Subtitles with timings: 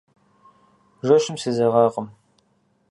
[1.07, 2.07] Жэщым сезэгъакъым.